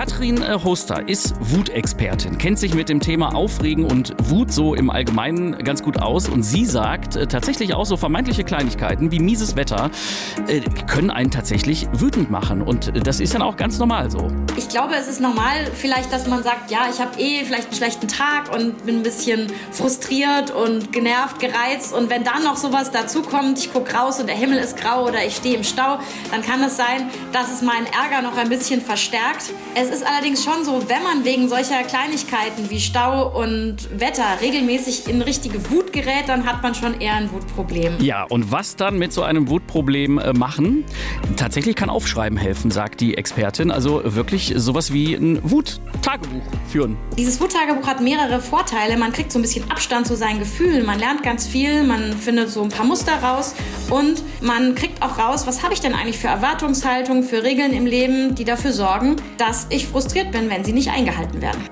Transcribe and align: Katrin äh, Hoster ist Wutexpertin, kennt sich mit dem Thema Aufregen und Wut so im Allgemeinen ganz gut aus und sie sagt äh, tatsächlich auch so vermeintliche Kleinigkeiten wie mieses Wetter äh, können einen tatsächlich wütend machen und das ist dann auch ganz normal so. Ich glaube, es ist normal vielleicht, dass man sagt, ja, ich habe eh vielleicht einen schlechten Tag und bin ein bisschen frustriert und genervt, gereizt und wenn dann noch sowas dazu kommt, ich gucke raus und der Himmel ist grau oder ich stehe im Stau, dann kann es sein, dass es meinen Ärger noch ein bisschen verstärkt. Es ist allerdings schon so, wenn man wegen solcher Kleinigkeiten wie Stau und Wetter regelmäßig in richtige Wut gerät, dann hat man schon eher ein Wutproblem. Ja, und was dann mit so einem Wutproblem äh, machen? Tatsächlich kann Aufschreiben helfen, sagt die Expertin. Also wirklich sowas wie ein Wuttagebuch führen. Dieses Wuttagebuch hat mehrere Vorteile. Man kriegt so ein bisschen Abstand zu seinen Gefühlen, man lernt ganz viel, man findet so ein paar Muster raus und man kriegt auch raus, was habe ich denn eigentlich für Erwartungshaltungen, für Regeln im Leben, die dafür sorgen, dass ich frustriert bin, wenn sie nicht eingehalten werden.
Katrin 0.00 0.40
äh, 0.40 0.58
Hoster 0.64 1.06
ist 1.10 1.34
Wutexpertin, 1.40 2.38
kennt 2.38 2.58
sich 2.58 2.72
mit 2.72 2.88
dem 2.88 3.00
Thema 3.00 3.34
Aufregen 3.34 3.84
und 3.84 4.14
Wut 4.30 4.50
so 4.50 4.74
im 4.74 4.88
Allgemeinen 4.88 5.62
ganz 5.62 5.82
gut 5.82 6.00
aus 6.00 6.26
und 6.26 6.42
sie 6.42 6.64
sagt 6.64 7.16
äh, 7.16 7.26
tatsächlich 7.26 7.74
auch 7.74 7.84
so 7.84 7.98
vermeintliche 7.98 8.42
Kleinigkeiten 8.42 9.12
wie 9.12 9.18
mieses 9.18 9.56
Wetter 9.56 9.90
äh, 10.46 10.62
können 10.86 11.10
einen 11.10 11.30
tatsächlich 11.30 11.86
wütend 11.92 12.30
machen 12.30 12.62
und 12.62 13.06
das 13.06 13.20
ist 13.20 13.34
dann 13.34 13.42
auch 13.42 13.58
ganz 13.58 13.78
normal 13.78 14.10
so. 14.10 14.32
Ich 14.56 14.70
glaube, 14.70 14.94
es 14.94 15.06
ist 15.06 15.20
normal 15.20 15.66
vielleicht, 15.74 16.10
dass 16.10 16.26
man 16.26 16.42
sagt, 16.42 16.70
ja, 16.70 16.88
ich 16.90 16.98
habe 16.98 17.20
eh 17.20 17.44
vielleicht 17.44 17.66
einen 17.66 17.76
schlechten 17.76 18.08
Tag 18.08 18.54
und 18.54 18.86
bin 18.86 19.00
ein 19.00 19.02
bisschen 19.02 19.48
frustriert 19.70 20.50
und 20.50 20.94
genervt, 20.94 21.40
gereizt 21.40 21.92
und 21.92 22.08
wenn 22.08 22.24
dann 22.24 22.42
noch 22.42 22.56
sowas 22.56 22.90
dazu 22.90 23.20
kommt, 23.20 23.58
ich 23.58 23.70
gucke 23.70 23.94
raus 23.94 24.18
und 24.18 24.28
der 24.28 24.36
Himmel 24.36 24.60
ist 24.60 24.78
grau 24.78 25.06
oder 25.06 25.26
ich 25.26 25.36
stehe 25.36 25.56
im 25.56 25.64
Stau, 25.64 25.98
dann 26.30 26.40
kann 26.40 26.62
es 26.62 26.78
sein, 26.78 27.10
dass 27.34 27.52
es 27.52 27.60
meinen 27.60 27.84
Ärger 27.84 28.22
noch 28.22 28.38
ein 28.38 28.48
bisschen 28.48 28.80
verstärkt. 28.80 29.50
Es 29.74 29.89
ist 29.90 30.06
allerdings 30.06 30.44
schon 30.44 30.64
so, 30.64 30.88
wenn 30.88 31.02
man 31.02 31.24
wegen 31.24 31.48
solcher 31.48 31.82
Kleinigkeiten 31.82 32.70
wie 32.70 32.80
Stau 32.80 33.28
und 33.28 33.76
Wetter 33.98 34.24
regelmäßig 34.40 35.08
in 35.08 35.22
richtige 35.22 35.70
Wut 35.70 35.92
gerät, 35.92 36.28
dann 36.28 36.46
hat 36.46 36.62
man 36.62 36.74
schon 36.74 37.00
eher 37.00 37.14
ein 37.14 37.30
Wutproblem. 37.32 37.96
Ja, 38.00 38.24
und 38.24 38.52
was 38.52 38.76
dann 38.76 38.98
mit 38.98 39.12
so 39.12 39.22
einem 39.22 39.48
Wutproblem 39.48 40.18
äh, 40.18 40.32
machen? 40.32 40.84
Tatsächlich 41.36 41.76
kann 41.76 41.90
Aufschreiben 41.90 42.38
helfen, 42.38 42.70
sagt 42.70 43.00
die 43.00 43.16
Expertin. 43.16 43.70
Also 43.70 44.02
wirklich 44.04 44.52
sowas 44.56 44.92
wie 44.92 45.14
ein 45.14 45.40
Wuttagebuch 45.42 46.42
führen. 46.68 46.96
Dieses 47.18 47.40
Wuttagebuch 47.40 47.86
hat 47.86 48.00
mehrere 48.00 48.40
Vorteile. 48.40 48.96
Man 48.96 49.12
kriegt 49.12 49.32
so 49.32 49.38
ein 49.38 49.42
bisschen 49.42 49.70
Abstand 49.70 50.06
zu 50.06 50.16
seinen 50.16 50.38
Gefühlen, 50.38 50.84
man 50.86 50.98
lernt 50.98 51.22
ganz 51.22 51.46
viel, 51.46 51.82
man 51.84 52.12
findet 52.12 52.50
so 52.50 52.62
ein 52.62 52.68
paar 52.68 52.86
Muster 52.86 53.22
raus 53.22 53.54
und 53.88 54.22
man 54.40 54.74
kriegt 54.74 55.02
auch 55.02 55.18
raus, 55.18 55.46
was 55.46 55.62
habe 55.62 55.74
ich 55.74 55.80
denn 55.80 55.94
eigentlich 55.94 56.18
für 56.18 56.28
Erwartungshaltungen, 56.28 57.22
für 57.22 57.42
Regeln 57.42 57.72
im 57.72 57.86
Leben, 57.86 58.34
die 58.34 58.44
dafür 58.44 58.72
sorgen, 58.72 59.16
dass 59.38 59.66
ich 59.70 59.86
frustriert 59.86 60.32
bin, 60.32 60.50
wenn 60.50 60.64
sie 60.64 60.72
nicht 60.72 60.90
eingehalten 60.90 61.40
werden. 61.40 61.70